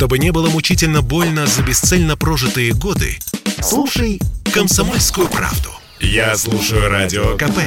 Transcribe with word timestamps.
Чтобы 0.00 0.18
не 0.18 0.32
было 0.32 0.48
мучительно 0.48 1.02
больно 1.02 1.46
за 1.46 1.62
бесцельно 1.62 2.16
прожитые 2.16 2.72
годы, 2.72 3.18
слушай 3.60 4.18
«Комсомольскую 4.50 5.28
правду». 5.28 5.68
Я 6.00 6.38
слушаю 6.38 6.88
Радио 6.88 7.36
КП 7.36 7.58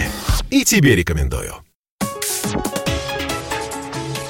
и 0.49 0.63
тебе 0.63 0.95
рекомендую. 0.95 1.53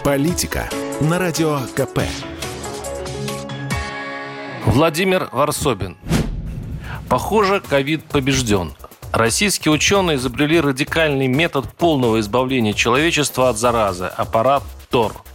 Политика 0.03 0.69
на 0.99 1.17
Радио 1.17 1.61
КП. 1.77 2.01
Владимир 4.65 5.29
Варсобин. 5.31 5.95
Похоже, 7.07 7.61
ковид 7.61 8.03
побежден. 8.03 8.73
Российские 9.13 9.71
ученые 9.71 10.17
изобрели 10.17 10.59
радикальный 10.59 11.27
метод 11.27 11.71
полного 11.77 12.19
избавления 12.19 12.73
человечества 12.73 13.47
от 13.47 13.57
заразы– 13.57 14.05
аппарат 14.17 14.63
ТОР– 14.89 15.13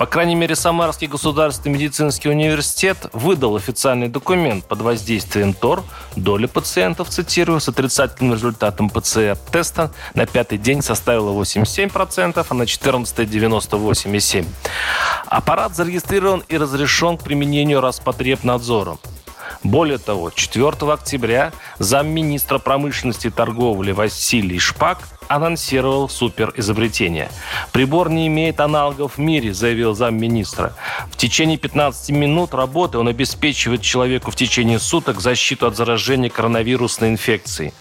по 0.00 0.06
крайней 0.06 0.34
мере, 0.34 0.56
Самарский 0.56 1.08
государственный 1.08 1.74
медицинский 1.74 2.30
университет 2.30 2.96
выдал 3.12 3.56
официальный 3.56 4.08
документ 4.08 4.64
под 4.64 4.80
воздействием 4.80 5.52
ТОР. 5.52 5.82
Доля 6.16 6.48
пациентов, 6.48 7.10
цитирую, 7.10 7.60
с 7.60 7.68
отрицательным 7.68 8.32
результатом 8.32 8.88
ПЦР-теста 8.88 9.92
на 10.14 10.24
пятый 10.24 10.56
день 10.56 10.80
составила 10.80 11.38
87%, 11.38 12.46
а 12.48 12.54
на 12.54 12.64
14– 12.64 13.18
98,7%. 13.18 14.46
Аппарат 15.26 15.76
зарегистрирован 15.76 16.44
и 16.48 16.56
разрешен 16.56 17.18
к 17.18 17.22
применению 17.22 17.82
Роспотребнадзором. 17.82 18.98
Более 19.62 19.98
того, 19.98 20.30
4 20.30 20.68
октября 20.90 21.52
замминистра 21.78 22.56
промышленности 22.56 23.26
и 23.26 23.30
торговли 23.30 23.92
Василий 23.92 24.58
Шпак 24.58 25.00
анонсировал 25.30 26.08
суперизобретение. 26.08 27.30
Прибор 27.70 28.10
не 28.10 28.26
имеет 28.26 28.58
аналогов 28.58 29.16
в 29.16 29.18
мире, 29.18 29.54
заявил 29.54 29.94
замминистра. 29.94 30.74
В 31.12 31.16
течение 31.16 31.56
15 31.56 32.10
минут 32.10 32.52
работы 32.52 32.98
он 32.98 33.06
обеспечивает 33.06 33.80
человеку 33.80 34.32
в 34.32 34.36
течение 34.36 34.80
суток 34.80 35.20
защиту 35.20 35.68
от 35.68 35.76
заражения 35.76 36.30
коронавирусной 36.30 37.10
инфекцией. 37.10 37.72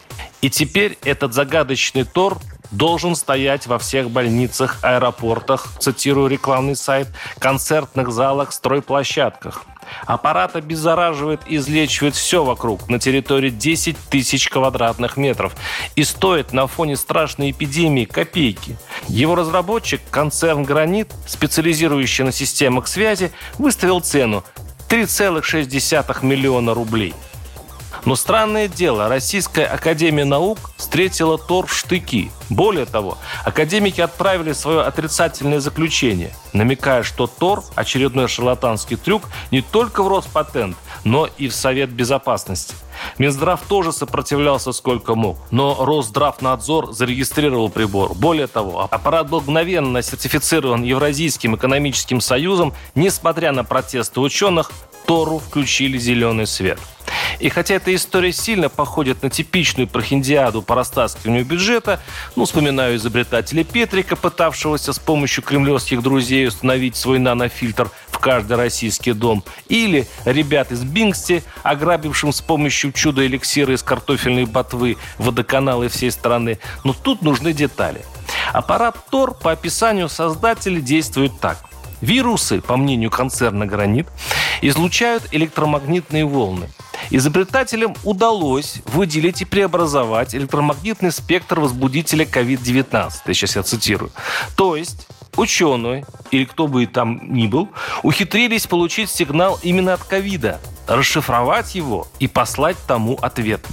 И 0.41 0.51
теперь 0.51 0.99
этот 1.03 1.33
загадочный 1.33 2.03
Тор 2.03 2.37
должен 2.71 3.15
стоять 3.15 3.67
во 3.67 3.79
всех 3.79 4.09
больницах, 4.09 4.77
аэропортах, 4.81 5.67
цитирую 5.79 6.27
рекламный 6.27 6.75
сайт, 6.75 7.07
концертных 7.39 8.11
залах, 8.11 8.51
стройплощадках. 8.51 9.65
Аппарат 10.05 10.55
обеззараживает 10.55 11.41
и 11.47 11.55
излечивает 11.55 12.15
все 12.15 12.43
вокруг 12.43 12.89
на 12.89 12.99
территории 12.99 13.49
10 13.49 13.97
тысяч 14.09 14.49
квадратных 14.49 15.17
метров 15.17 15.55
и 15.95 16.03
стоит 16.03 16.53
на 16.53 16.67
фоне 16.67 16.95
страшной 16.95 17.51
эпидемии 17.51 18.05
копейки. 18.05 18.77
Его 19.07 19.35
разработчик, 19.35 20.01
концерн 20.11 20.63
«Гранит», 20.63 21.11
специализирующий 21.25 22.23
на 22.23 22.31
системах 22.31 22.87
связи, 22.87 23.31
выставил 23.57 23.99
цену 23.99 24.43
3,6 24.89 26.23
миллиона 26.23 26.73
рублей– 26.73 27.13
но 28.05 28.15
странное 28.15 28.67
дело, 28.67 29.09
Российская 29.09 29.65
Академия 29.65 30.25
Наук 30.25 30.71
встретила 30.77 31.37
Тор 31.37 31.67
в 31.67 31.73
штыки. 31.73 32.31
Более 32.49 32.85
того, 32.85 33.17
академики 33.45 34.01
отправили 34.01 34.53
свое 34.53 34.81
отрицательное 34.81 35.59
заключение, 35.59 36.33
намекая, 36.53 37.03
что 37.03 37.27
Тор– 37.27 37.63
очередной 37.75 38.27
шарлатанский 38.27 38.97
трюк 38.97 39.23
не 39.51 39.61
только 39.61 40.01
в 40.01 40.07
Роспатент, 40.07 40.75
но 41.03 41.27
и 41.37 41.47
в 41.47 41.55
Совет 41.55 41.89
Безопасности. 41.91 42.73
Минздрав 43.17 43.61
тоже 43.67 43.91
сопротивлялся 43.91 44.71
сколько 44.71 45.15
мог, 45.15 45.37
но 45.51 45.85
Росздравнадзор 45.85 46.93
зарегистрировал 46.93 47.69
прибор. 47.69 48.13
Более 48.13 48.47
того, 48.47 48.87
аппарат 48.89 49.29
был 49.29 49.41
мгновенно 49.41 50.01
сертифицирован 50.01 50.83
Евразийским 50.83 51.55
экономическим 51.55 52.19
союзом, 52.19 52.73
несмотря 52.95 53.51
на 53.51 53.63
протесты 53.63 54.19
ученых, 54.19 54.71
Тору 55.05 55.39
включили 55.39 55.97
зеленый 55.97 56.45
свет. 56.45 56.79
И 57.39 57.47
хотя 57.47 57.75
эта 57.75 57.95
история 57.95 58.33
сильно 58.33 58.67
походит 58.67 59.23
на 59.23 59.29
типичную 59.29 59.87
прохиндиаду 59.87 60.61
по 60.61 60.75
растаскиванию 60.75 61.45
бюджета, 61.45 62.01
ну, 62.35 62.45
вспоминаю 62.45 62.97
изобретателя 62.97 63.63
Петрика, 63.63 64.17
пытавшегося 64.17 64.91
с 64.91 64.99
помощью 64.99 65.43
кремлевских 65.43 66.01
друзей 66.01 66.47
установить 66.47 66.97
свой 66.97 67.17
нанофильтр 67.19 67.89
в 68.07 68.19
каждый 68.19 68.57
российский 68.57 69.13
дом, 69.13 69.43
или 69.69 70.05
ребят 70.25 70.73
из 70.73 70.83
Бингсти, 70.83 71.43
ограбившим 71.63 72.33
с 72.33 72.41
помощью 72.41 72.91
чудо-эликсира 72.91 73.73
из 73.73 73.83
картофельной 73.83 74.45
ботвы 74.45 74.97
водоканалы 75.17 75.87
всей 75.87 76.11
страны. 76.11 76.59
Но 76.83 76.93
тут 76.93 77.21
нужны 77.21 77.53
детали. 77.53 78.03
Аппарат 78.51 78.97
Тор 79.09 79.33
по 79.33 79.51
описанию 79.51 80.09
создателя 80.09 80.81
действует 80.81 81.39
так. 81.39 81.57
Вирусы, 82.01 82.61
по 82.61 82.77
мнению 82.77 83.11
концерна 83.11 83.65
«Гранит», 83.65 84.07
излучают 84.61 85.23
электромагнитные 85.31 86.25
волны. 86.25 86.69
Изобретателям 87.11 87.95
удалось 88.03 88.81
выделить 88.85 89.41
и 89.41 89.45
преобразовать 89.45 90.35
электромагнитный 90.35 91.11
спектр 91.11 91.59
возбудителя 91.59 92.25
COVID-19. 92.25 93.11
Сейчас 93.27 93.55
я 93.55 93.63
цитирую. 93.63 94.11
То 94.55 94.75
есть 94.75 95.07
ученые, 95.35 96.05
или 96.31 96.45
кто 96.45 96.67
бы 96.67 96.85
там 96.85 97.33
ни 97.33 97.47
был, 97.47 97.69
ухитрились 98.03 98.67
получить 98.67 99.09
сигнал 99.09 99.59
именно 99.63 99.93
от 99.93 100.03
ковида, 100.03 100.59
расшифровать 100.89 101.75
его 101.75 102.07
и 102.19 102.27
послать 102.27 102.77
тому 102.87 103.17
ответ. 103.21 103.65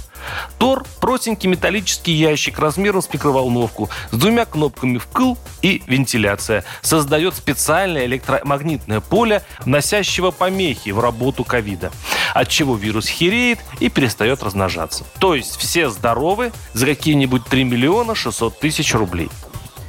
Тор– 0.57 0.85
простенький 1.01 1.49
металлический 1.49 2.11
ящик 2.11 2.59
размером 2.59 3.01
с 3.01 3.11
микроволновку 3.11 3.89
с 4.11 4.17
двумя 4.17 4.45
кнопками 4.45 4.97
«вкл» 4.97 5.35
и 5.61 5.81
«вентиляция». 5.87 6.63
Создает 6.81 7.35
специальное 7.35 8.05
электромагнитное 8.05 8.99
поле, 8.99 9.43
вносящего 9.59 10.31
помехи 10.31 10.89
в 10.89 10.99
работу 10.99 11.43
ковида, 11.43 11.91
от 12.33 12.49
чего 12.49 12.75
вирус 12.75 13.07
хереет 13.07 13.59
и 13.79 13.89
перестает 13.89 14.43
размножаться. 14.43 15.05
То 15.19 15.35
есть 15.35 15.57
все 15.57 15.89
здоровы 15.89 16.51
за 16.73 16.85
какие-нибудь 16.85 17.45
3 17.45 17.63
миллиона 17.63 18.15
600 18.15 18.59
тысяч 18.59 18.93
рублей. 18.93 19.29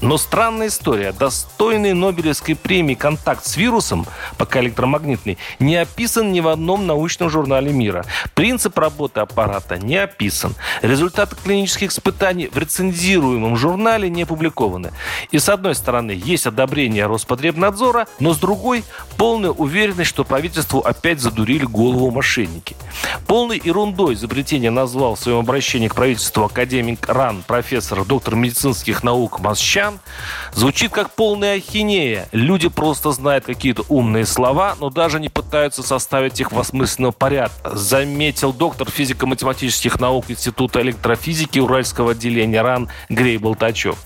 Но 0.01 0.17
странная 0.17 0.69
история. 0.69 1.13
Достойный 1.13 1.93
Нобелевской 1.93 2.55
премии 2.55 2.95
«Контакт 2.95 3.45
с 3.45 3.57
вирусом», 3.57 4.07
пока 4.37 4.61
электромагнитный, 4.61 5.39
не 5.59 5.77
описан 5.77 6.33
ни 6.33 6.41
в 6.41 6.49
одном 6.49 6.87
научном 6.87 7.31
журнале 7.31 7.73
мира. 7.73 8.05
Принцип 8.35 8.79
работы 8.79 9.21
аппарата 9.21 9.77
не 9.77 9.97
описан. 9.97 10.55
Результаты 10.83 11.37
клинических 11.37 11.91
испытаний 11.91 12.49
в 12.53 12.57
рецензируемом 12.57 13.57
журнале 13.57 14.09
не 14.09 14.23
опубликованы. 14.23 14.93
И 15.33 15.39
с 15.39 15.49
одной 15.49 15.75
стороны, 15.75 16.13
есть 16.13 16.47
одобрение 16.47 17.07
Роспотребнадзора, 17.07 18.07
но 18.21 18.35
с 18.35 18.39
другой– 18.39 18.85
полная 19.17 19.51
уверенность, 19.51 20.11
что 20.11 20.25
правительству 20.25 20.81
опять 20.81 21.21
задурили 21.21 21.65
голову 21.65 22.11
мошенники. 22.11 22.77
Полной 23.27 23.61
ерундой 23.63 24.15
изобретение 24.15 24.71
назвал 24.71 25.17
в 25.17 25.21
своем 25.21 25.39
обращении 25.39 25.89
к 25.89 25.95
правительству 25.95 26.45
академик 26.45 27.09
РАН, 27.09 27.43
профессор, 27.47 28.05
доктор 28.05 28.37
медицинских 28.37 29.03
наук 29.03 29.41
Масчан, 29.41 29.88
славян, 29.89 30.01
звучит 30.53 30.93
как 30.93 31.11
полная 31.11 31.57
ахинея. 31.57 32.29
Люди 32.33 32.69
просто 32.69 33.13
знают 33.13 33.45
какие-то 33.45 33.85
умные 33.89 34.27
слова, 34.27 34.77
но 34.81 34.91
даже 34.91 35.21
не 35.21 35.29
пытаются 35.29 35.83
составить 35.83 36.41
их 36.41 36.53
в 36.53 36.59
осмысленном 36.59 37.13
порядке. 37.13 37.55
Заметил 37.65 38.53
доктор 38.53 38.91
физико-математических 38.91 40.01
наук 40.01 40.27
Института 40.29 40.81
электрофизики 40.83 41.59
Уральского 41.59 42.13
отделения 42.13 42.63
РАН 42.63 42.89
Грей 43.09 43.39
Болтачев. 43.39 43.97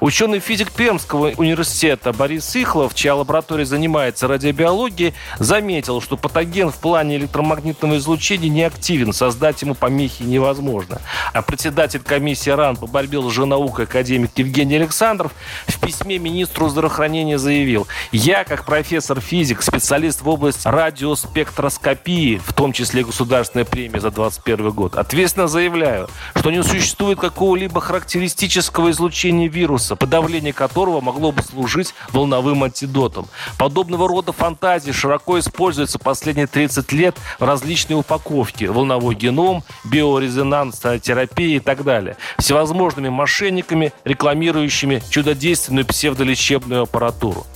Ученый 0.00 0.38
физик 0.38 0.70
Пермского 0.72 1.32
университета 1.36 2.12
Борис 2.12 2.54
Ихлов, 2.54 2.94
чья 2.94 3.14
лаборатория 3.14 3.64
занимается 3.64 4.28
радиобиологией, 4.28 5.14
заметил, 5.38 6.00
что 6.00 6.16
патоген 6.16 6.70
в 6.70 6.76
плане 6.76 7.16
электромагнитного 7.16 7.96
излучения 7.96 8.48
не 8.48 8.62
активен, 8.62 9.12
создать 9.12 9.60
ему 9.62 9.74
помехи 9.74 10.22
невозможно. 10.22 11.00
А 11.32 11.42
председатель 11.42 12.00
комиссии 12.00 12.50
РАН 12.50 12.76
по 12.76 12.86
борьбе 12.86 13.18
лженаукой 13.18 13.86
академик 13.86 14.30
Евгений 14.36 14.76
Александров 14.76 15.32
в 15.66 15.80
письме 15.80 16.18
министру 16.18 16.68
здравоохранения 16.68 17.38
заявил, 17.38 17.86
я, 18.12 18.44
как 18.44 18.64
профессор 18.64 19.20
физик, 19.20 19.62
специалист 19.62 20.22
в 20.22 20.28
области 20.28 20.68
радиоспектроскопии, 20.68 22.40
в 22.44 22.52
том 22.52 22.72
числе 22.72 23.04
государственная 23.04 23.64
премия 23.64 24.00
за 24.00 24.10
2021 24.10 24.70
год, 24.70 24.96
ответственно 24.96 25.48
заявляю, 25.48 26.08
что 26.36 26.50
не 26.50 26.62
существует 26.62 27.18
какого-либо 27.18 27.80
характеристического 27.80 28.90
излучения 28.90 29.48
вируса, 29.48 29.79
подавление 29.96 30.52
которого 30.52 31.00
могло 31.00 31.32
бы 31.32 31.42
служить 31.42 31.94
волновым 32.12 32.64
антидотом. 32.64 33.26
Подобного 33.58 34.08
рода 34.08 34.32
фантазии 34.32 34.92
широко 34.92 35.38
используются 35.38 35.98
последние 35.98 36.46
30 36.46 36.92
лет 36.92 37.16
в 37.38 37.44
различной 37.44 37.96
упаковке. 37.98 38.70
Волновой 38.70 39.14
геном, 39.14 39.64
биорезонансная 39.84 40.98
терапия 40.98 41.56
и 41.56 41.60
так 41.60 41.84
далее. 41.84 42.16
Всевозможными 42.38 43.08
мошенниками, 43.08 43.92
рекламирующими 44.04 45.02
чудодейственную 45.10 45.86
псевдолечебную 45.86 46.82
аппаратуру. 46.82 47.46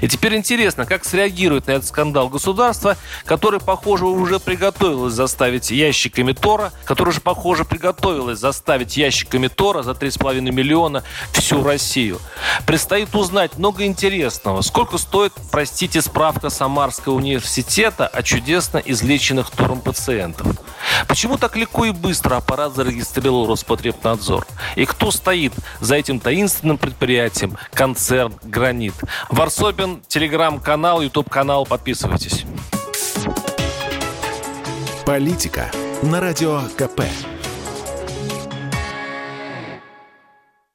И 0.00 0.08
теперь 0.08 0.36
интересно, 0.36 0.86
как 0.86 1.04
среагирует 1.04 1.66
на 1.66 1.72
этот 1.72 1.88
скандал 1.88 2.28
государство, 2.28 2.96
которое, 3.24 3.60
похоже, 3.60 4.06
уже 4.06 4.38
приготовилось 4.40 5.14
заставить 5.14 5.70
ящиками 5.70 6.32
Тора, 6.32 6.72
которое 6.84 7.12
же, 7.12 7.20
похоже, 7.20 7.64
приготовилось 7.64 8.38
заставить 8.38 8.96
ящиками 8.96 9.48
Тора 9.48 9.82
за 9.82 9.92
3,5 9.92 10.40
миллиона 10.40 11.02
всю 11.32 11.62
Россию. 11.62 12.20
Предстоит 12.66 13.14
узнать 13.14 13.58
много 13.58 13.84
интересного. 13.84 14.62
Сколько 14.62 14.98
стоит, 14.98 15.32
простите, 15.50 16.00
справка 16.00 16.50
Самарского 16.50 17.14
университета 17.14 18.06
о 18.06 18.22
чудесно 18.22 18.78
излеченных 18.78 19.50
Тором 19.50 19.80
пациентов? 19.80 20.46
Почему 21.08 21.38
так 21.38 21.56
легко 21.56 21.84
и 21.84 21.90
быстро 21.90 22.36
аппарат 22.36 22.74
зарегистрировал 22.74 23.46
Роспотребнадзор? 23.46 24.46
И 24.76 24.84
кто 24.84 25.10
стоит 25.10 25.52
за 25.80 25.96
этим 25.96 26.20
таинственным 26.20 26.78
предприятием 26.78 27.56
концерн 27.72 28.34
«Гранит»? 28.42 28.94
Варсобин, 29.28 30.02
телеграм-канал, 30.08 31.02
ютуб-канал. 31.02 31.66
Подписывайтесь. 31.66 32.44
Политика 35.04 35.70
на 36.02 36.20
Радио 36.20 36.62
КП. 36.76 37.02